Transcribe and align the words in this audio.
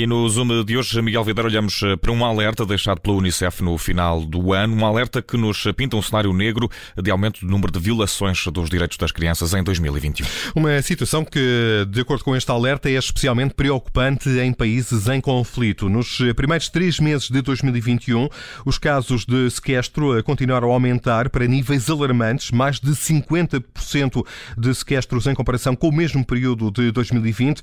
E 0.00 0.06
no 0.06 0.26
Zoom 0.30 0.64
de 0.64 0.78
hoje, 0.78 1.02
Miguel 1.02 1.22
Videira, 1.22 1.46
olhamos 1.46 1.82
eh, 1.82 1.94
para 1.94 2.10
um 2.10 2.24
alerta 2.24 2.64
deixado 2.64 3.02
pela 3.02 3.18
Unicef 3.18 3.62
no 3.62 3.76
final 3.76 4.24
do 4.24 4.54
ano, 4.54 4.74
um 4.74 4.86
alerta 4.86 5.20
que 5.20 5.36
nos 5.36 5.62
pinta 5.76 5.94
um 5.94 6.00
cenário 6.00 6.32
negro 6.32 6.70
de 6.96 7.10
aumento 7.10 7.40
do 7.40 7.46
número 7.46 7.70
de 7.70 7.78
violações 7.78 8.46
dos 8.46 8.70
direitos 8.70 8.96
das 8.96 9.12
crianças 9.12 9.52
em 9.52 9.62
2021. 9.62 10.26
Uma 10.56 10.80
situação 10.80 11.22
que, 11.22 11.86
de 11.86 12.00
acordo 12.00 12.24
com 12.24 12.34
este 12.34 12.50
alerta, 12.50 12.88
é 12.88 12.94
especialmente 12.94 13.52
preocupante 13.52 14.30
em 14.30 14.54
países 14.54 15.06
em 15.06 15.20
conflito. 15.20 15.86
Nos 15.86 16.16
primeiros 16.34 16.70
três 16.70 16.98
meses 16.98 17.28
de 17.28 17.42
2021, 17.42 18.26
os 18.64 18.78
casos 18.78 19.26
de 19.26 19.50
sequestro 19.50 20.16
eh, 20.16 20.22
continuaram 20.22 20.70
a 20.70 20.72
aumentar 20.72 21.28
para 21.28 21.46
níveis 21.46 21.90
alarmantes, 21.90 22.52
mais 22.52 22.80
de 22.80 22.92
50% 22.92 24.24
de 24.56 24.74
sequestros 24.74 25.26
em 25.26 25.34
comparação 25.34 25.76
com 25.76 25.90
o 25.90 25.92
mesmo 25.92 26.24
período 26.24 26.70
de 26.70 26.90
2020. 26.90 27.60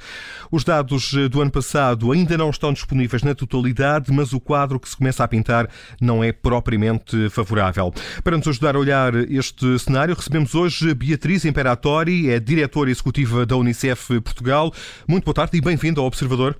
Os 0.52 0.64
dados 0.64 1.16
eh, 1.18 1.28
do 1.28 1.42
ano 1.42 1.50
passado 1.50 2.12
ainda 2.12 2.27
não 2.36 2.50
estão 2.50 2.74
disponíveis 2.74 3.22
na 3.22 3.36
totalidade, 3.36 4.12
mas 4.12 4.34
o 4.34 4.40
quadro 4.40 4.80
que 4.80 4.90
se 4.90 4.98
começa 4.98 5.24
a 5.24 5.28
pintar 5.28 5.70
não 6.02 6.24
é 6.24 6.32
propriamente 6.32 7.30
favorável. 7.30 7.94
Para 8.24 8.36
nos 8.36 8.48
ajudar 8.48 8.76
a 8.76 8.80
olhar 8.80 9.14
este 9.32 9.78
cenário, 9.78 10.16
recebemos 10.16 10.56
hoje 10.56 10.94
Beatriz 10.96 11.46
Imperatori, 11.46 12.30
é 12.30 12.40
diretora 12.40 12.90
executiva 12.90 13.46
da 13.46 13.56
Unicef 13.56 14.20
Portugal. 14.22 14.74
Muito 15.08 15.26
boa 15.26 15.36
tarde 15.36 15.58
e 15.58 15.62
bem-vindo 15.62 16.02
ao 16.02 16.08
Observador. 16.08 16.60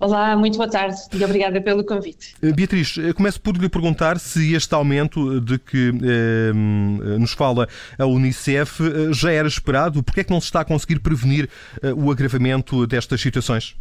Olá, 0.00 0.36
muito 0.36 0.56
boa 0.56 0.70
tarde 0.70 0.96
e 1.12 1.24
obrigada 1.24 1.60
pelo 1.60 1.84
convite. 1.84 2.36
Eh, 2.40 2.52
Beatriz, 2.52 2.96
eh, 2.98 3.12
começo 3.12 3.40
por 3.40 3.56
lhe 3.56 3.68
perguntar 3.68 4.20
se 4.20 4.54
este 4.54 4.72
aumento 4.72 5.40
de 5.40 5.58
que 5.58 5.88
eh, 5.88 6.52
nos 7.18 7.32
fala 7.32 7.66
a 7.98 8.06
Unicef 8.06 8.80
eh, 8.80 9.12
já 9.12 9.32
era 9.32 9.48
esperado, 9.48 10.00
porque 10.00 10.20
é 10.20 10.24
que 10.24 10.30
não 10.30 10.40
se 10.40 10.46
está 10.46 10.60
a 10.60 10.64
conseguir 10.64 11.00
prevenir 11.00 11.48
eh, 11.82 11.92
o 11.92 12.12
agravamento 12.12 12.86
destas 12.86 13.20
situações? 13.20 13.74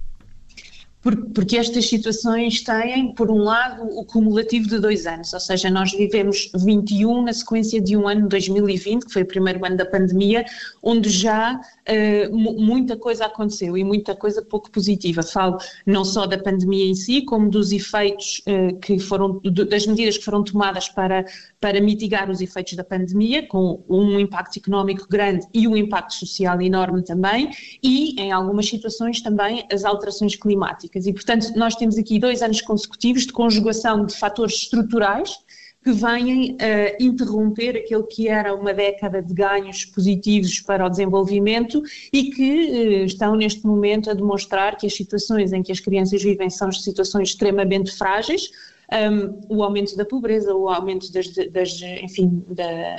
Porque 1.15 1.57
estas 1.57 1.87
situações 1.87 2.63
têm, 2.63 3.13
por 3.13 3.29
um 3.29 3.37
lado, 3.37 3.83
o 3.97 4.03
cumulativo 4.03 4.67
de 4.67 4.79
dois 4.79 5.05
anos, 5.05 5.31
ou 5.33 5.39
seja, 5.39 5.69
nós 5.69 5.91
vivemos 5.91 6.51
21 6.55 7.23
na 7.23 7.33
sequência 7.33 7.79
de 7.79 7.95
um 7.95 8.07
ano 8.07 8.27
2020, 8.27 9.05
que 9.05 9.13
foi 9.13 9.21
o 9.21 9.25
primeiro 9.25 9.63
ano 9.65 9.77
da 9.77 9.85
pandemia, 9.85 10.43
onde 10.81 11.09
já 11.09 11.55
uh, 11.55 12.37
muita 12.37 12.97
coisa 12.97 13.25
aconteceu 13.25 13.77
e 13.77 13.83
muita 13.83 14.15
coisa 14.15 14.41
pouco 14.41 14.71
positiva. 14.71 15.21
Falo 15.21 15.57
não 15.85 16.03
só 16.03 16.25
da 16.25 16.37
pandemia 16.37 16.89
em 16.89 16.95
si, 16.95 17.21
como 17.21 17.49
dos 17.49 17.71
efeitos 17.71 18.41
uh, 18.47 18.77
que 18.79 18.99
foram, 18.99 19.39
das 19.69 19.85
medidas 19.85 20.17
que 20.17 20.25
foram 20.25 20.43
tomadas 20.43 20.89
para, 20.89 21.25
para 21.59 21.79
mitigar 21.79 22.29
os 22.29 22.41
efeitos 22.41 22.73
da 22.73 22.83
pandemia, 22.83 23.47
com 23.47 23.83
um 23.87 24.19
impacto 24.19 24.57
económico 24.57 25.07
grande 25.07 25.45
e 25.53 25.67
um 25.67 25.77
impacto 25.77 26.15
social 26.15 26.59
enorme 26.61 27.03
também, 27.03 27.51
e 27.83 28.19
em 28.19 28.31
algumas 28.31 28.67
situações 28.67 29.21
também 29.21 29.65
as 29.71 29.85
alterações 29.85 30.35
climáticas. 30.35 30.96
E, 31.05 31.13
portanto, 31.13 31.51
nós 31.55 31.75
temos 31.75 31.97
aqui 31.97 32.17
dois 32.17 32.41
anos 32.41 32.61
consecutivos 32.61 33.25
de 33.25 33.33
conjugação 33.33 34.05
de 34.05 34.15
fatores 34.15 34.55
estruturais 34.55 35.37
que 35.83 35.91
vêm 35.93 36.51
uh, 36.53 36.57
interromper 36.99 37.77
aquele 37.77 38.03
que 38.03 38.27
era 38.27 38.53
uma 38.53 38.73
década 38.73 39.21
de 39.21 39.33
ganhos 39.33 39.85
positivos 39.85 40.59
para 40.59 40.85
o 40.85 40.89
desenvolvimento 40.89 41.81
e 42.11 42.29
que 42.31 42.51
uh, 42.51 43.05
estão 43.05 43.35
neste 43.35 43.65
momento 43.65 44.09
a 44.09 44.13
demonstrar 44.13 44.75
que 44.75 44.85
as 44.85 44.93
situações 44.93 45.53
em 45.53 45.63
que 45.63 45.71
as 45.71 45.79
crianças 45.79 46.21
vivem 46.21 46.49
são 46.49 46.71
situações 46.71 47.29
extremamente 47.29 47.95
frágeis, 47.95 48.49
um, 48.91 49.57
o 49.57 49.63
aumento 49.63 49.95
da 49.95 50.03
pobreza, 50.03 50.53
o 50.53 50.67
aumento 50.67 51.11
das, 51.11 51.27
das 51.51 51.81
enfim, 52.01 52.43
da, 52.49 52.95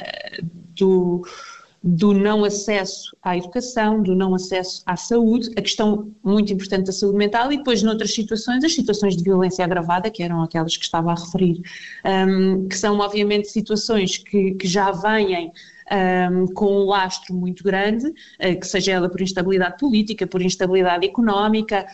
do 0.75 1.23
do 1.83 2.13
não 2.13 2.45
acesso 2.45 3.17
à 3.23 3.37
educação, 3.37 4.03
do 4.03 4.15
não 4.15 4.35
acesso 4.35 4.83
à 4.85 4.97
saúde, 4.97 5.51
a 5.57 5.63
questão 5.63 6.11
muito 6.25 6.53
importante 6.53 6.87
da 6.87 6.93
saúde 6.93 7.17
mental 7.17 7.53
e 7.53 7.59
depois, 7.59 7.83
noutras 7.83 8.13
situações, 8.13 8.65
as 8.65 8.75
situações 8.75 9.17
de 9.17 9.23
violência 9.23 9.65
agravada, 9.65 10.11
que 10.11 10.23
eram 10.23 10.43
aquelas 10.43 10.77
que 10.77 10.85
estava 10.85 11.13
a 11.13 11.15
referir, 11.15 11.63
um, 12.05 12.67
que 12.69 12.77
são 12.77 12.99
obviamente 12.99 13.49
situações 13.49 14.19
que, 14.19 14.55
que 14.55 14.67
já 14.67 14.91
vêm 14.91 15.53
um, 15.91 16.47
com 16.53 16.67
um 16.67 16.85
lastro 16.87 17.35
muito 17.35 17.63
grande, 17.65 18.09
uh, 18.09 18.61
que 18.61 18.67
seja 18.67 18.93
ela 18.93 19.09
por 19.09 19.21
instabilidade 19.21 19.79
política, 19.79 20.27
por 20.27 20.43
instabilidade 20.43 21.07
económica, 21.07 21.87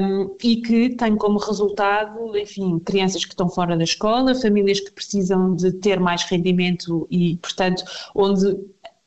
um, 0.00 0.36
e 0.42 0.56
que 0.56 0.90
tem 0.90 1.16
como 1.16 1.38
resultado, 1.38 2.36
enfim, 2.36 2.78
crianças 2.78 3.24
que 3.24 3.32
estão 3.32 3.48
fora 3.48 3.76
da 3.76 3.84
escola, 3.84 4.34
famílias 4.34 4.80
que 4.80 4.92
precisam 4.92 5.54
de 5.54 5.72
ter 5.72 5.98
mais 5.98 6.22
rendimento 6.24 7.06
e, 7.10 7.36
portanto, 7.36 7.82
onde 8.14 8.56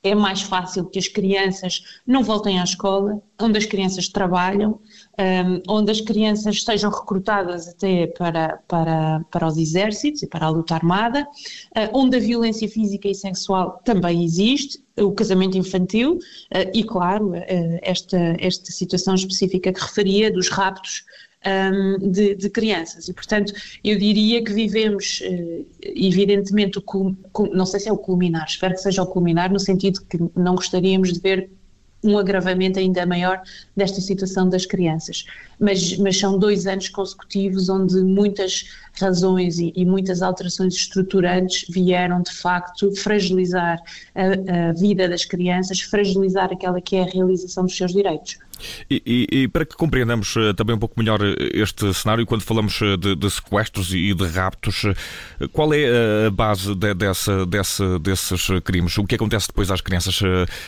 é 0.06 0.14
mais 0.14 0.44
fácil 0.44 0.86
que 0.86 1.00
as 1.00 1.08
crianças 1.08 1.84
não 2.06 2.24
voltem 2.24 2.60
à 2.60 2.64
escola, 2.64 3.20
onde 3.42 3.58
as 3.58 3.66
crianças 3.66 4.08
trabalham, 4.08 4.80
um, 5.20 5.62
onde 5.68 5.92
as 5.92 6.00
crianças 6.00 6.64
sejam 6.64 6.92
recrutadas 6.92 7.68
até 7.68 8.08
para, 8.08 8.60
para, 8.68 9.26
para 9.32 9.48
os 9.48 9.58
exércitos 9.58 10.22
e 10.22 10.28
para 10.28 10.46
a 10.46 10.50
luta 10.50 10.76
armada, 10.76 11.24
uh, 11.24 11.90
onde 11.92 12.18
a 12.18 12.20
violência 12.20 12.70
física 12.70 13.08
e 13.08 13.16
sexual 13.16 13.82
também 13.84 14.24
existe, 14.24 14.84
o 14.98 15.12
casamento 15.12 15.58
infantil 15.58 16.14
uh, 16.14 16.72
e, 16.74 16.84
claro, 16.84 17.32
esta, 17.82 18.18
esta 18.40 18.72
situação 18.72 19.16
específica 19.16 19.74
que 19.74 19.82
referia 19.82 20.32
dos 20.32 20.50
raptos 20.50 21.04
um, 21.46 22.12
de, 22.12 22.36
de, 22.36 22.50
crianças. 22.50 23.08
E, 23.08 23.14
portanto, 23.14 23.54
eu 23.84 23.98
diria 23.98 24.44
que 24.44 24.54
vivemos, 24.54 25.22
uh, 25.22 25.66
evidentemente, 25.82 26.80
o, 26.80 27.16
não 27.54 27.66
sei 27.66 27.80
se 27.80 27.90
é 27.90 27.94
o 27.94 27.98
culminar, 27.98 28.46
espero 28.48 28.74
que 28.74 28.82
seja 28.82 29.04
o 29.04 29.08
culminar, 29.08 29.52
no 29.52 29.60
sentido 29.60 30.02
que 30.10 30.20
não 30.36 30.56
gostaríamos 30.56 31.14
de 31.14 31.20
ver 31.20 31.50
um 32.06 32.18
agravamento 32.18 32.78
ainda 32.78 33.06
maior 33.06 33.42
desta 33.76 34.00
situação 34.00 34.48
das 34.48 34.66
crianças. 34.66 35.26
Mas, 35.60 35.98
mas 35.98 36.18
são 36.18 36.38
dois 36.38 36.68
anos 36.68 36.88
consecutivos 36.90 37.68
onde 37.68 37.96
muitas 38.04 38.70
razões 39.00 39.58
e, 39.58 39.74
e 39.76 39.86
muitas 39.86 40.22
alterações 40.22 40.76
estruturantes 40.76 41.66
vieram 41.70 42.22
de 42.22 42.32
facto 42.32 42.94
fragilizar 42.96 43.80
a, 44.14 44.70
a, 44.70 44.74
vida 44.74 45.10
das 45.10 45.26
crianças, 45.26 45.82
fragilizar 45.82 46.52
aquela 46.52 46.80
que 46.80 46.96
é 46.96 47.02
a 47.02 47.06
realização 47.06 47.66
dos 47.66 47.76
seus 47.76 47.92
direitos. 47.92 48.38
E, 48.90 49.02
e, 49.06 49.42
e, 49.42 49.48
para 49.48 49.66
que 49.66 49.76
compreendamos 49.76 50.36
eh, 50.38 50.54
também 50.54 50.76
um 50.76 50.80
pouco 50.80 51.00
melhor 51.00 51.20
eh, 51.22 51.36
este 51.54 51.94
cenário, 51.94 52.26
quando 52.26 52.42
falamos 52.42 52.80
eh, 52.82 52.98
de, 52.98 53.16
de 53.16 53.30
sequestros 53.30 53.94
e 53.94 54.14
de 54.14 54.28
raptos, 54.28 54.84
qual 55.52 55.74
é 55.74 56.28
a 56.28 56.32
base 56.32 56.74
de, 56.76 56.94
dessa, 56.94 57.46
dessa, 57.46 58.00
desses 58.00 58.48
crimes? 58.64 58.98
O 58.98 59.06
que 59.06 59.16
acontece 59.16 59.48
depois 59.48 59.72
às 59.72 59.82
crianças? 59.82 60.20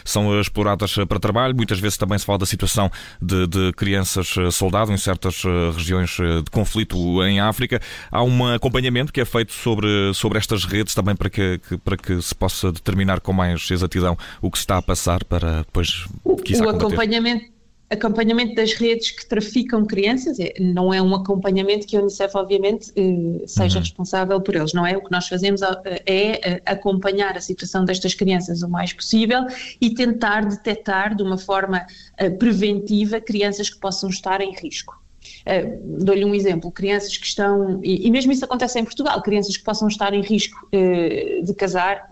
São 0.03 0.39
exploradas 0.39 0.95
para 1.07 1.19
trabalho? 1.19 1.55
Muitas 1.55 1.79
vezes 1.79 1.97
também 1.97 2.17
se 2.17 2.25
fala 2.25 2.39
da 2.39 2.45
situação 2.45 2.91
de, 3.21 3.47
de 3.47 3.73
crianças 3.73 4.33
soldado 4.51 4.91
em 4.91 4.97
certas 4.97 5.43
regiões 5.75 6.11
de 6.11 6.51
conflito 6.51 7.23
em 7.23 7.39
África. 7.39 7.81
Há 8.11 8.23
um 8.23 8.47
acompanhamento 8.47 9.11
que 9.13 9.21
é 9.21 9.25
feito 9.25 9.53
sobre, 9.53 10.13
sobre 10.13 10.37
estas 10.37 10.65
redes 10.65 10.93
também 10.93 11.15
para 11.15 11.29
que, 11.29 11.59
para 11.83 11.97
que 11.97 12.21
se 12.21 12.35
possa 12.35 12.71
determinar 12.71 13.19
com 13.19 13.33
mais 13.33 13.69
exatidão 13.71 14.17
o 14.41 14.51
que 14.51 14.57
se 14.57 14.63
está 14.63 14.77
a 14.77 14.81
passar 14.81 15.23
para 15.23 15.59
depois 15.59 16.05
isso 16.45 16.63
O 16.63 16.69
acompanhamento 16.69 17.56
acompanhamento 17.89 18.55
das 18.55 18.73
redes 18.73 19.11
que 19.11 19.25
traficam 19.25 19.85
crianças, 19.85 20.39
é, 20.39 20.53
não 20.59 20.93
é 20.93 21.01
um 21.01 21.15
acompanhamento 21.15 21.87
que 21.87 21.95
a 21.95 22.01
Unicef, 22.01 22.35
obviamente, 22.35 22.91
eh, 22.95 23.47
seja 23.47 23.77
uhum. 23.77 23.83
responsável 23.83 24.41
por 24.41 24.55
eles, 24.55 24.73
não 24.73 24.85
é? 24.85 24.97
O 24.97 25.01
que 25.01 25.11
nós 25.11 25.27
fazemos 25.27 25.61
é 25.61 25.95
eh, 26.05 26.61
acompanhar 26.65 27.37
a 27.37 27.41
situação 27.41 27.85
destas 27.85 28.13
crianças 28.13 28.61
o 28.61 28.69
mais 28.69 28.91
possível 28.91 29.45
e 29.79 29.93
tentar 29.93 30.45
detectar 30.45 31.15
de 31.15 31.23
uma 31.23 31.37
forma 31.37 31.85
eh, 32.17 32.29
preventiva 32.29 33.21
crianças 33.21 33.69
que 33.69 33.79
possam 33.79 34.09
estar 34.09 34.41
em 34.41 34.53
risco. 34.53 34.97
Uh, 35.45 36.03
Dou-lhe 36.03 36.25
um 36.25 36.33
exemplo: 36.33 36.71
crianças 36.71 37.17
que 37.17 37.25
estão, 37.25 37.79
e, 37.83 38.07
e, 38.07 38.11
mesmo 38.11 38.31
isso 38.31 38.43
acontece 38.43 38.79
em 38.79 38.83
Portugal, 38.83 39.21
crianças 39.21 39.55
que 39.55 39.63
possam 39.63 39.87
estar 39.87 40.13
em 40.13 40.21
risco 40.21 40.67
uh, 40.67 41.43
de 41.43 41.53
casar, 41.53 42.09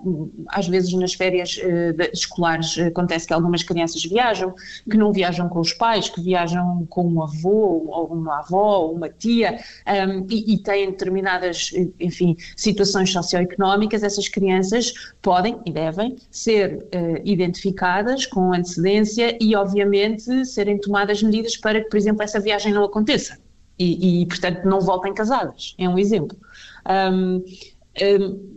às 0.49 0.67
vezes 0.67 0.93
nas 0.93 1.13
férias 1.13 1.57
uh, 1.57 1.93
de, 1.93 2.11
escolares 2.13 2.77
acontece 2.79 3.27
que 3.27 3.33
algumas 3.33 3.63
crianças 3.63 4.03
viajam, 4.03 4.53
que 4.89 4.97
não 4.97 5.11
viajam 5.11 5.49
com 5.49 5.59
os 5.59 5.73
pais, 5.73 6.09
que 6.09 6.21
viajam 6.21 6.85
com 6.89 7.07
um 7.07 7.23
avô, 7.23 7.87
ou 7.87 8.07
uma 8.07 8.39
avó, 8.39 8.79
ou 8.79 8.95
uma 8.95 9.09
tia, 9.09 9.59
um, 9.87 10.25
e, 10.29 10.53
e 10.53 10.57
têm 10.57 10.91
determinadas, 10.91 11.71
enfim, 11.99 12.35
situações 12.55 13.11
socioeconómicas, 13.11 14.03
essas 14.03 14.27
crianças 14.27 14.93
podem 15.21 15.57
e 15.65 15.71
devem 15.71 16.15
ser 16.29 16.85
identificadas 17.23 18.25
com 18.25 18.53
antecedência 18.53 19.37
e, 19.41 19.55
obviamente, 19.55 20.45
serem 20.45 20.77
tomadas 20.77 21.21
medidas 21.21 21.57
para 21.57 21.81
que, 21.81 21.89
por 21.89 21.97
exemplo, 21.97 22.23
essa 22.23 22.39
viagem 22.39 22.73
não 22.73 22.83
aconteça 22.83 23.04
e, 23.77 24.21
e, 24.21 24.25
portanto, 24.25 24.63
não 24.65 24.79
voltem 24.79 25.13
casadas. 25.13 25.75
É 25.77 25.87
um 25.87 25.97
exemplo. 25.99 26.37
Um, 26.87 27.43
um, 28.01 28.55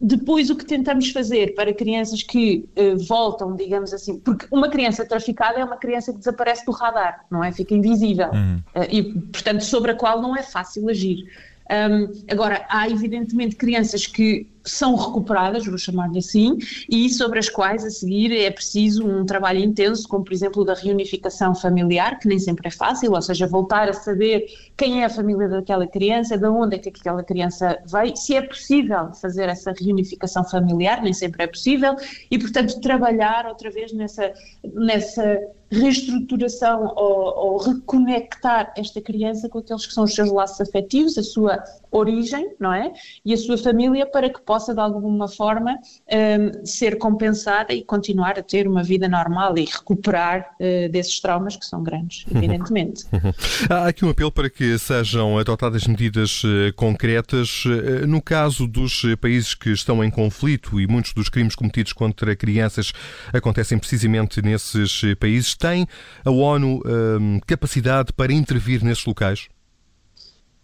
depois, 0.00 0.48
o 0.48 0.56
que 0.56 0.64
tentamos 0.64 1.10
fazer 1.10 1.54
para 1.54 1.74
crianças 1.74 2.22
que 2.22 2.66
uh, 2.74 2.96
voltam, 3.06 3.54
digamos 3.54 3.92
assim, 3.92 4.18
porque 4.18 4.46
uma 4.50 4.70
criança 4.70 5.04
traficada 5.04 5.58
é 5.58 5.64
uma 5.64 5.76
criança 5.76 6.10
que 6.10 6.18
desaparece 6.18 6.64
do 6.64 6.72
radar, 6.72 7.26
não 7.30 7.44
é? 7.44 7.52
Fica 7.52 7.74
invisível. 7.74 8.30
Uhum. 8.30 8.62
Uh, 8.74 8.86
e, 8.90 9.02
portanto, 9.02 9.60
sobre 9.60 9.90
a 9.90 9.94
qual 9.94 10.22
não 10.22 10.34
é 10.34 10.42
fácil 10.42 10.88
agir. 10.88 11.26
Um, 11.70 12.10
agora, 12.28 12.66
há 12.68 12.88
evidentemente 12.88 13.56
crianças 13.56 14.06
que 14.06 14.48
são 14.64 14.94
recuperadas, 14.94 15.66
vou 15.66 15.78
chamar-lhe 15.78 16.18
assim, 16.18 16.58
e 16.88 17.08
sobre 17.08 17.38
as 17.38 17.48
quais 17.48 17.84
a 17.84 17.90
seguir 17.90 18.32
é 18.32 18.50
preciso 18.50 19.06
um 19.06 19.24
trabalho 19.24 19.58
intenso, 19.58 20.06
como 20.08 20.24
por 20.24 20.32
exemplo 20.32 20.64
da 20.64 20.74
reunificação 20.74 21.54
familiar, 21.54 22.18
que 22.18 22.28
nem 22.28 22.38
sempre 22.38 22.68
é 22.68 22.70
fácil, 22.70 23.12
ou 23.12 23.22
seja, 23.22 23.46
voltar 23.46 23.88
a 23.88 23.92
saber 23.92 24.46
quem 24.76 25.02
é 25.02 25.06
a 25.06 25.10
família 25.10 25.48
daquela 25.48 25.86
criança, 25.86 26.36
de 26.36 26.46
onde 26.46 26.76
é 26.76 26.78
que 26.78 26.88
aquela 26.88 27.22
criança 27.22 27.78
veio, 27.86 28.16
se 28.16 28.34
é 28.34 28.42
possível 28.42 29.12
fazer 29.14 29.48
essa 29.48 29.72
reunificação 29.72 30.44
familiar, 30.44 31.02
nem 31.02 31.12
sempre 31.12 31.44
é 31.44 31.46
possível, 31.46 31.96
e 32.30 32.38
portanto 32.38 32.80
trabalhar 32.80 33.46
outra 33.46 33.70
vez 33.70 33.92
nessa, 33.92 34.32
nessa 34.64 35.40
reestruturação 35.70 36.92
ou, 36.96 37.36
ou, 37.36 37.58
reconectar 37.58 38.72
esta 38.76 39.00
criança 39.00 39.48
com 39.48 39.58
aqueles 39.58 39.86
que 39.86 39.94
são 39.94 40.04
os 40.04 40.14
seus 40.14 40.30
laços 40.32 40.60
afetivos, 40.60 41.16
a 41.16 41.22
sua 41.22 41.62
origem, 41.90 42.54
não 42.58 42.72
é? 42.72 42.92
E 43.24 43.34
a 43.34 43.36
sua 43.36 43.58
família 43.58 44.06
para 44.06 44.30
que 44.30 44.40
possa 44.40 44.72
de 44.72 44.80
alguma 44.80 45.28
forma 45.28 45.76
um, 46.10 46.64
ser 46.64 46.98
compensada 46.98 47.72
e 47.72 47.82
continuar 47.82 48.38
a 48.38 48.42
ter 48.42 48.68
uma 48.68 48.82
vida 48.82 49.08
normal 49.08 49.56
e 49.58 49.64
recuperar 49.64 50.54
uh, 50.60 50.88
desses 50.90 51.20
traumas 51.20 51.56
que 51.56 51.66
são 51.66 51.82
grandes, 51.82 52.24
uhum. 52.26 52.38
evidentemente. 52.38 53.04
Uhum. 53.12 53.32
Há 53.68 53.88
aqui 53.88 54.04
um 54.04 54.10
apelo 54.10 54.30
para 54.30 54.48
que 54.48 54.78
sejam 54.78 55.38
adotadas 55.38 55.86
medidas 55.86 56.42
uh, 56.44 56.72
concretas. 56.76 57.64
Uh, 57.64 58.06
no 58.06 58.22
caso 58.22 58.66
dos 58.66 59.02
países 59.20 59.54
que 59.54 59.70
estão 59.70 60.02
em 60.04 60.10
conflito 60.10 60.80
e 60.80 60.86
muitos 60.86 61.12
dos 61.12 61.28
crimes 61.28 61.54
cometidos 61.54 61.92
contra 61.92 62.36
crianças 62.36 62.92
acontecem 63.32 63.78
precisamente 63.78 64.40
nesses 64.42 65.02
países, 65.18 65.54
tem 65.56 65.86
a 66.24 66.30
ONU 66.30 66.82
um, 66.84 67.40
capacidade 67.46 68.12
para 68.12 68.32
intervir 68.32 68.84
nesses 68.84 69.04
locais? 69.04 69.48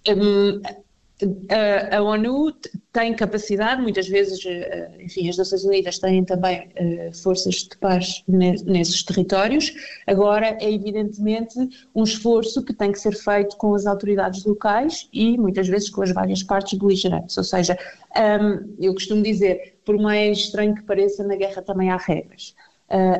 Um, 0.08 0.60
a, 1.90 2.02
ONU 2.02 2.52
tem 2.92 3.14
capacidade, 3.14 3.80
muitas 3.80 4.06
vezes, 4.06 4.44
eh, 4.44 4.90
enfim, 5.00 5.28
as 5.28 5.38
Nações 5.38 5.64
Unidas 5.64 5.98
têm 5.98 6.24
também 6.24 6.68
uh, 6.78 7.16
forças 7.16 7.54
de 7.54 7.76
paz 7.78 8.22
nesses 8.28 9.02
territórios. 9.02 9.72
Agora, 10.06 10.58
é 10.60 10.70
evidentemente 10.70 11.54
um 11.94 12.04
esforço 12.04 12.62
que 12.62 12.74
tem 12.74 12.92
que 12.92 13.00
ser 13.00 13.14
feito 13.14 13.56
com 13.56 13.74
as 13.74 13.86
autoridades 13.86 14.44
locais 14.44 15.08
e 15.12 15.38
muitas 15.38 15.68
vezes 15.68 15.88
com 15.88 16.02
as 16.02 16.12
várias 16.12 16.42
partes 16.42 16.78
beligerantes. 16.78 17.36
Ou 17.38 17.44
seja, 17.44 17.78
um, 18.16 18.74
eu 18.78 18.92
costumo 18.92 19.22
dizer, 19.22 19.78
por 19.84 19.98
mais 19.98 20.38
estranho 20.38 20.74
que 20.74 20.82
pareça, 20.82 21.24
na 21.24 21.36
guerra 21.36 21.62
também 21.62 21.90
há 21.90 21.96
regras. 21.96 22.54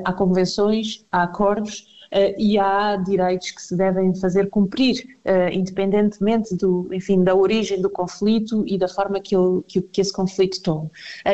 Há 0.05 0.13
convenções, 0.13 1.05
há 1.11 1.25
acordos 1.25 1.96
e 2.39 2.59
há 2.59 2.97
direitos 2.97 3.51
que 3.51 3.63
se 3.63 3.77
devem 3.77 4.15
fazer 4.15 4.49
cumprir, 4.49 5.19
uh, 5.25 5.53
independentemente 5.53 6.55
do, 6.55 6.89
enfim, 6.93 7.23
da 7.23 7.35
origem 7.35 7.81
do 7.81 7.91
conflito 7.91 8.65
e 8.67 8.79
da 8.79 8.89
forma 8.89 9.21
que, 9.21 9.35
ele, 9.35 9.63
que, 9.67 9.81
que 9.81 10.01
esse 10.01 10.13
conflito 10.13 10.63
toma. 10.63 10.91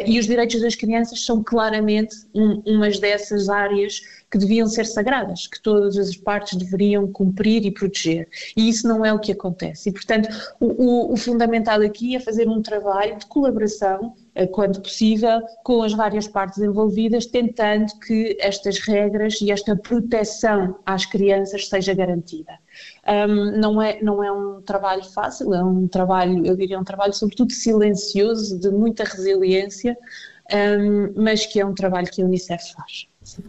e 0.06 0.18
os 0.18 0.26
direitos 0.26 0.60
das 0.60 0.74
crianças 0.74 1.24
são 1.24 1.42
claramente 1.42 2.16
um, 2.34 2.62
umas 2.66 2.98
dessas 2.98 3.48
áreas 3.48 4.00
que 4.32 4.38
deviam 4.38 4.66
ser 4.66 4.86
sagradas, 4.86 5.46
que 5.46 5.60
todas 5.60 5.98
as 5.98 6.16
partes 6.16 6.56
deveriam 6.56 7.06
cumprir 7.06 7.66
e 7.66 7.70
proteger. 7.70 8.26
E 8.56 8.66
isso 8.66 8.88
não 8.88 9.04
é 9.04 9.12
o 9.12 9.18
que 9.18 9.30
acontece. 9.30 9.90
E, 9.90 9.92
portanto, 9.92 10.26
o, 10.58 10.66
o, 10.66 11.12
o 11.12 11.16
fundamental 11.18 11.82
aqui 11.82 12.16
é 12.16 12.20
fazer 12.20 12.48
um 12.48 12.62
trabalho 12.62 13.18
de 13.18 13.26
colaboração 13.26 14.14
eh, 14.34 14.46
quando 14.46 14.80
possível, 14.80 15.42
com 15.62 15.82
as 15.82 15.92
várias 15.92 16.26
partes 16.26 16.58
envolvidas, 16.60 17.26
tentando 17.26 17.92
que 18.00 18.34
estas 18.40 18.78
regras 18.78 19.38
e 19.42 19.50
esta 19.50 19.76
proteção 19.76 20.76
às 20.86 21.04
crianças 21.04 21.68
seja 21.68 21.92
garantida. 21.92 22.52
Um, 23.06 23.60
não, 23.60 23.82
é, 23.82 24.02
não 24.02 24.24
é 24.24 24.32
um 24.32 24.62
trabalho 24.62 25.04
fácil, 25.04 25.52
é 25.52 25.62
um 25.62 25.86
trabalho, 25.86 26.46
eu 26.46 26.56
diria, 26.56 26.80
um 26.80 26.84
trabalho 26.84 27.12
sobretudo 27.12 27.52
silencioso, 27.52 28.58
de 28.58 28.70
muita 28.70 29.04
resiliência, 29.04 29.94
um, 30.80 31.22
mas 31.22 31.44
que 31.44 31.60
é 31.60 31.66
um 31.66 31.74
trabalho 31.74 32.10
que 32.10 32.22
a 32.22 32.24
Unicef 32.24 32.72
faz. 32.72 33.06
Sim. 33.22 33.42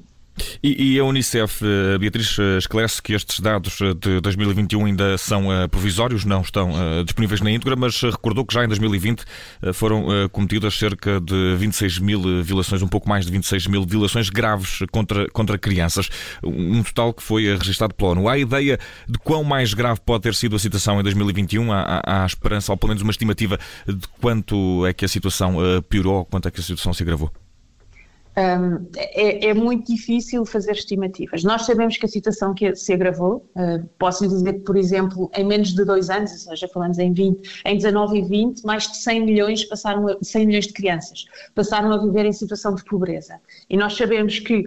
E, 0.66 0.94
e, 0.94 1.00
a 1.00 1.04
Unicef, 1.04 1.62
eh, 1.62 1.98
Beatriz, 1.98 2.38
eh, 2.40 2.58
esclarece 2.58 3.02
que 3.02 3.12
estes 3.12 3.42
dados 3.42 3.82
eh, 3.82 3.94
de 3.94 4.22
2021 4.22 4.86
ainda 4.86 5.18
são 5.18 5.48
provisórios, 5.70 6.24
não 6.24 6.40
estão 6.40 6.72
disponíveis 7.04 7.42
na 7.42 7.52
íntegra, 7.52 7.76
mas 7.76 8.02
recordou 8.02 8.46
que 8.46 8.54
já 8.54 8.64
em 8.64 8.68
2020 8.70 9.26
foram 9.74 10.06
cometidas 10.32 10.78
cerca 10.78 11.20
de 11.20 11.56
26 11.58 12.00
mil 12.00 12.44
violações, 12.44 12.82
um 12.82 12.88
pouco 12.88 13.10
mais 13.10 13.26
de 13.26 13.32
26 13.32 13.68
mil 13.68 13.86
violações 13.86 14.30
graves 14.30 14.80
contra, 14.92 15.30
contra 15.32 15.58
crianças, 15.58 16.10
um 16.42 16.82
total 16.82 17.14
que 17.14 17.22
foi 17.22 17.44
registrado 17.58 17.94
pela 17.94 18.12
ONU. 18.12 18.30
Há 18.30 18.38
ideia 18.38 18.80
de 19.08 19.20
quão 19.20 19.44
mais 19.44 19.74
grave 19.74 20.00
pode 20.06 20.24
ter 20.24 20.36
sido 20.36 20.56
a 20.56 20.60
situação 20.60 21.00
em 21.00 21.04
2021? 21.04 21.74
Há, 21.74 22.02
há 22.06 22.26
esperança, 22.26 22.72
ou 22.72 22.78
pelo 22.78 22.90
menos 22.90 23.02
uma 23.02 23.12
estimativa 23.12 23.60
de 23.86 24.08
quanto 24.22 24.86
é 24.86 24.94
que 24.94 25.04
a 25.04 25.10
situação 25.10 25.58
piorou, 25.90 26.26
quanto 26.26 26.48
é 26.48 26.52
que 26.52 26.60
a 26.60 26.64
situação 26.64 26.94
se 26.94 27.04
agravou? 27.04 27.43
Um, 28.36 28.88
é, 28.96 29.50
é, 29.50 29.54
muito 29.54 29.94
difícil 29.94 30.44
fazer 30.44 30.72
estimativas. 30.72 31.44
Nós 31.44 31.66
sabemos 31.66 31.98
que 31.98 32.06
a 32.06 32.10
situação 32.10 32.54
que 32.54 32.76
se 32.76 32.92
agravou, 32.92 33.48
uh, 33.56 33.88
posso 34.00 34.28
dizer 34.28 34.54
que, 34.54 34.60
por 34.62 34.76
exemplo, 34.76 35.30
em 35.36 35.46
menos 35.46 35.74
de 35.74 35.86
dois 35.86 36.10
anos, 36.10 36.32
ou 36.32 36.38
seja, 36.38 36.68
falamos 36.68 36.98
em 36.98 37.14
20, 37.14 37.62
em 37.64 37.78
19 37.78 38.18
e 38.18 38.22
20, 38.24 38.64
mais 38.64 38.90
de 38.90 38.98
100 38.98 39.26
milhões 39.26 39.64
passaram, 39.66 40.08
a, 40.08 40.18
100 40.20 40.48
milhões 40.48 40.66
de 40.66 40.74
crianças 40.74 41.26
passaram 41.54 41.92
a 41.92 41.98
viver 41.98 42.26
em 42.26 42.34
situação 42.34 42.74
de 42.74 42.84
pobreza. 42.84 43.40
E 43.70 43.78
nós 43.78 43.96
sabemos 43.96 44.40
que 44.40 44.66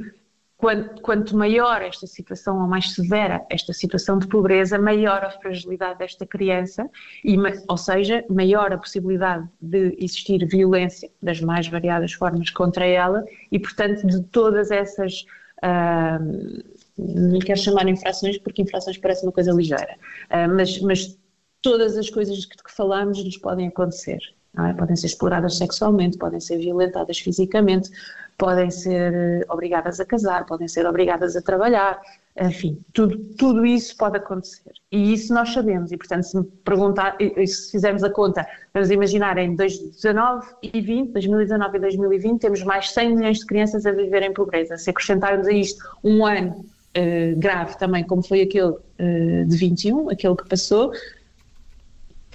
Quanto, 0.59 1.03
quanto, 1.03 1.37
maior 1.37 1.83
esta 1.83 2.07
situação, 2.07 2.63
ou 2.63 2.67
mais 2.67 2.95
severa 2.95 3.45
esta 3.51 3.75
situação 3.75 4.19
de 4.19 4.27
pobreza, 4.27 4.79
maior 4.79 5.23
a 5.23 5.31
fragilidade 5.31 5.99
desta 5.99 6.25
criança, 6.27 6.89
e, 7.23 7.37
ou 7.69 7.77
seja, 7.77 8.25
maior 8.31 8.73
a 8.73 8.79
possibilidade 8.79 9.47
de 9.61 9.95
existir 9.99 10.47
violência 10.47 11.11
das 11.23 11.43
mais 11.43 11.69
variadas 11.69 12.15
formas 12.15 12.49
contra 12.49 12.87
ela, 12.87 13.23
e, 13.53 13.59
portanto, 13.59 14.07
de 14.07 14.23
todas 14.25 14.71
essas. 14.71 15.27
Uh, 15.63 16.77
não 16.99 17.39
quero 17.41 17.59
chamar 17.59 17.89
infrações 17.89 18.39
porque 18.39 18.63
infrações 18.63 18.97
parece 18.97 19.25
uma 19.25 19.33
coisa 19.33 19.53
ligeira, 19.53 19.97
uh, 20.31 20.55
mas, 20.55 20.81
mas, 20.81 21.19
todas 21.61 21.97
as 21.97 22.09
coisas 22.09 22.47
que, 22.47 22.57
que 22.57 22.73
falamos 22.73 23.19
lhes 23.19 23.37
podem 23.37 23.67
acontecer. 23.69 24.21
É? 24.59 24.73
Podem 24.73 24.97
ser 24.97 25.07
exploradas 25.09 25.59
sexualmente, 25.59 26.17
podem 26.17 26.41
ser 26.41 26.59
violentadas 26.59 27.19
fisicamente, 27.19 27.91
podem 28.37 28.71
ser 28.71 29.15
eh, 29.15 29.47
obrigadas 29.49 29.99
a 30.01 30.05
casar, 30.05 30.45
podem 30.47 30.69
ser 30.69 30.87
obrigadas 30.87 31.37
a 31.37 31.43
trabalhar, 31.43 32.01
enfim, 32.39 32.79
tudo, 32.93 33.19
tudo 33.39 33.65
isso 33.65 33.97
pode 33.97 34.19
acontecer. 34.19 34.73
E 34.93 35.15
isso 35.15 35.33
nós 35.33 35.53
sabemos, 35.53 35.91
e 35.91 35.97
portanto, 35.97 36.25
se 36.25 36.37
me 36.37 36.45
perguntar, 36.65 37.17
se 37.47 37.71
fizermos 37.71 38.05
a 38.05 38.11
conta, 38.11 38.47
vamos 38.75 38.91
imaginar 38.91 39.39
em 39.39 39.55
2019 39.55 40.47
e 40.63 40.81
20, 40.81 41.13
2019 41.13 41.77
e 41.77 41.81
2020, 41.81 42.41
temos 42.41 42.63
mais 42.63 42.91
100 42.91 43.17
milhões 43.17 43.39
de 43.39 43.47
crianças 43.47 43.87
a 43.87 43.93
viver 43.93 44.23
em 44.23 44.35
pobreza. 44.35 44.77
Se 44.77 44.91
acrescentarmos 44.91 45.47
a 45.47 45.53
isto 45.53 45.83
um 46.05 46.27
ano 46.27 46.53
uh, 46.97 47.39
grave 47.39 47.79
também, 47.79 48.05
como 48.05 48.23
foi 48.23 48.43
aquele 48.43 48.73
uh, 48.73 49.45
de 49.47 49.57
21, 49.57 50.11
aquele 50.11 50.37
que 50.37 50.47
passou, 50.47 50.93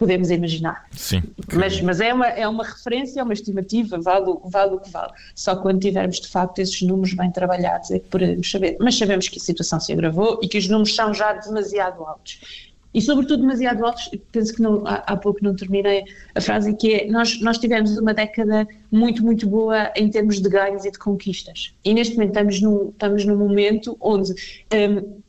podemos 0.01 0.31
imaginar. 0.31 0.87
Sim. 0.93 1.21
Mas, 1.53 1.79
mas 1.79 2.01
é, 2.01 2.11
uma, 2.11 2.25
é 2.25 2.47
uma 2.47 2.63
referência, 2.63 3.19
é 3.19 3.23
uma 3.23 3.33
estimativa, 3.33 3.99
vale, 3.99 4.35
vale 4.45 4.73
o 4.73 4.79
que 4.79 4.89
vale. 4.89 5.11
Só 5.35 5.55
quando 5.55 5.79
tivermos 5.79 6.19
de 6.19 6.27
facto 6.27 6.57
esses 6.57 6.81
números 6.81 7.13
bem 7.13 7.29
trabalhados 7.31 7.91
é 7.91 7.99
que 7.99 8.09
poderemos 8.09 8.49
saber. 8.49 8.77
Mas 8.79 8.97
sabemos 8.97 9.29
que 9.29 9.37
a 9.37 9.39
situação 9.39 9.79
se 9.79 9.93
agravou 9.93 10.39
e 10.41 10.47
que 10.47 10.57
os 10.57 10.67
números 10.67 10.95
são 10.95 11.13
já 11.13 11.33
demasiado 11.33 12.03
altos. 12.03 12.39
E 12.95 12.99
sobretudo 12.99 13.41
demasiado 13.41 13.85
altos, 13.85 14.09
penso 14.31 14.55
que 14.55 14.61
não, 14.63 14.81
há, 14.87 14.95
há 15.05 15.15
pouco 15.15 15.39
não 15.43 15.55
terminei 15.55 16.03
a 16.33 16.41
frase, 16.41 16.75
que 16.75 16.95
é, 16.95 17.07
nós, 17.07 17.39
nós 17.39 17.59
tivemos 17.59 17.95
uma 17.95 18.15
década 18.15 18.67
muito, 18.91 19.23
muito 19.23 19.47
boa 19.47 19.91
em 19.95 20.09
termos 20.09 20.41
de 20.41 20.49
ganhos 20.49 20.83
e 20.83 20.91
de 20.91 20.97
conquistas. 20.97 21.75
E 21.85 21.93
neste 21.93 22.15
momento 22.15 22.29
estamos 22.31 22.59
num, 22.59 22.89
estamos 22.89 23.23
num 23.23 23.37
momento 23.37 23.95
onde 24.01 24.33
um, 24.73 25.21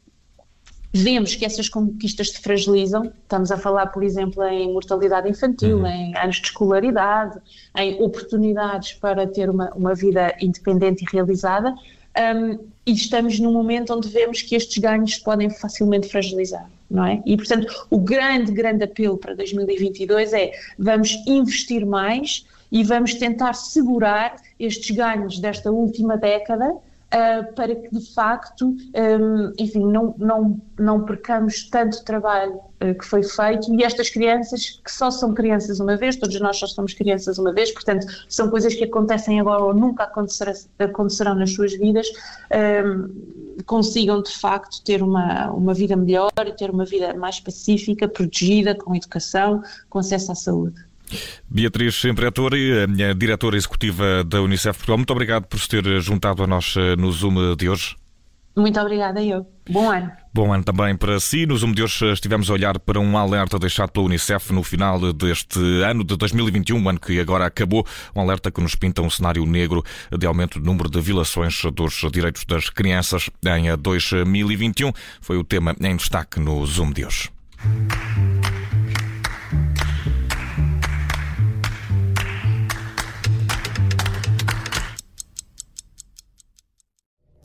Vemos 0.95 1.35
que 1.35 1.45
essas 1.45 1.71
conquistas 1.71 2.31
se 2.31 2.41
fragilizam, 2.41 3.11
estamos 3.23 3.51
a 3.51 3.57
falar, 3.57 3.87
por 3.87 4.03
exemplo, 4.03 4.43
em 4.45 4.71
mortalidade 4.73 5.29
infantil, 5.29 5.79
uhum. 5.79 5.87
em 5.87 6.17
anos 6.17 6.37
de 6.37 6.47
escolaridade, 6.49 7.39
em 7.77 8.03
oportunidades 8.03 8.93
para 8.93 9.27
ter 9.27 9.49
uma, 9.49 9.71
uma 9.75 9.95
vida 9.95 10.35
independente 10.41 11.03
e 11.03 11.07
realizada, 11.11 11.75
um, 12.37 12.59
e 12.85 12.93
estamos 12.93 13.39
num 13.39 13.53
momento 13.53 13.95
onde 13.95 14.09
vemos 14.09 14.43
que 14.43 14.55
estes 14.55 14.77
ganhos 14.77 15.17
podem 15.17 15.49
facilmente 15.49 16.09
fragilizar, 16.09 16.69
não 16.91 17.07
é? 17.07 17.23
E, 17.25 17.39
portanto, 17.39 17.87
o 17.89 17.99
grande, 17.99 18.53
grande 18.53 18.85
apelo 18.85 19.17
para 19.17 19.35
2022 19.35 20.35
é 20.35 20.53
vamos 20.79 21.15
investir 21.27 21.87
mais 21.87 22.45
e 22.71 22.85
vamos 22.85 23.15
tentar 23.15 23.55
segurar 23.55 24.37
estes 24.61 24.95
ganhos 24.95 25.39
desta 25.39 25.71
última 25.71 26.19
década 26.19 26.75
uh, 27.13 27.55
para 27.55 27.75
que 27.75 27.91
de 27.91 28.15
facto, 28.15 28.69
um, 28.69 29.53
enfim, 29.59 29.85
não, 29.85 30.15
não, 30.19 30.61
não 30.79 31.05
percamos 31.05 31.69
tanto 31.69 32.03
trabalho 32.05 32.55
uh, 32.55 32.95
que 32.99 33.05
foi 33.05 33.23
feito 33.23 33.73
e 33.75 33.85
estas 33.85 34.11
crianças, 34.11 34.81
que 34.83 34.91
só 34.91 35.11
são 35.11 35.35
crianças 35.35 35.79
uma 35.81 35.97
vez, 35.97 36.17
todos 36.17 36.39
nós 36.41 36.59
só 36.59 36.67
somos 36.67 36.95
crianças 36.95 37.39
uma 37.39 37.53
vez, 37.53 37.71
portanto, 37.73 38.07
são 38.29 38.49
coisas 38.51 38.75
que 38.75 38.85
acontecem 38.85 39.39
agora 39.41 39.63
ou 39.63 39.75
nunca 39.75 40.05
acontecerão, 40.05 40.53
acontecerão 40.79 41.35
nas 41.35 41.53
suas 41.53 41.73
vidas, 41.75 42.07
um, 42.85 43.63
consigam 43.67 44.23
de 44.23 44.33
facto 44.33 44.83
ter 44.83 45.03
uma, 45.03 45.51
uma 45.51 45.75
vida 45.75 45.95
melhor 45.95 46.31
e 46.47 46.53
ter 46.53 46.71
uma 46.71 46.85
vida 46.85 47.15
mais 47.15 47.39
pacífica, 47.39 48.09
protegida, 48.09 48.75
com 48.75 48.95
educação, 48.95 49.63
com 49.91 49.99
acesso 49.99 50.33
à 50.33 50.35
saúde. 50.35 50.92
Beatriz 51.49 52.05
Imperatore, 52.05 52.83
a 52.83 53.13
diretora 53.13 53.57
executiva 53.57 54.25
da 54.25 54.41
Unicef 54.41 54.79
Portugal, 54.79 54.99
muito 54.99 55.11
obrigado 55.11 55.45
por 55.47 55.59
se 55.59 55.69
ter 55.69 56.01
juntado 56.01 56.43
a 56.43 56.47
nós 56.47 56.75
eh, 56.77 56.97
no 56.97 57.11
Zoom 57.11 57.57
de 57.57 57.69
hoje. 57.69 57.97
Muito 58.57 58.79
obrigada, 58.79 59.23
eu. 59.23 59.47
Bom 59.71 59.91
ano. 59.91 60.11
Bom 60.35 60.53
ano 60.53 60.63
também 60.63 60.95
para 60.97 61.19
si. 61.21 61.47
No 61.47 61.57
Zoom 61.57 61.73
de 61.73 61.83
hoje 61.83 62.13
estivemos 62.13 62.51
a 62.51 62.53
olhar 62.53 62.79
para 62.79 63.01
um 63.01 63.17
alerta 63.17 63.59
deixado 63.59 63.91
pela 63.91 64.07
Unicef 64.07 64.53
no 64.53 64.63
final 64.63 65.13
deste 65.13 65.59
ano 65.83 66.05
de 66.05 66.17
2021, 66.17 66.77
um 66.77 66.89
ano 66.89 67.01
que 67.01 67.19
agora 67.19 67.47
acabou. 67.47 67.87
Um 68.15 68.21
alerta 68.21 68.51
que 68.51 68.61
nos 68.61 68.75
pinta 68.75 69.01
um 69.01 69.09
cenário 69.09 69.45
negro 69.47 69.83
de 70.17 70.27
aumento 70.27 70.59
do 70.59 70.67
número 70.67 70.91
de 70.91 71.01
violações 71.01 71.63
dos 71.73 71.95
direitos 72.13 72.45
das 72.45 72.69
crianças 72.69 73.31
em 73.45 73.75
2021. 73.77 74.93
Foi 75.21 75.39
o 75.39 75.45
tema 75.45 75.75
em 75.81 75.97
destaque 75.97 76.39
no 76.39 76.65
Zoom 76.67 76.93
de 76.93 77.07
hoje. 77.07 77.31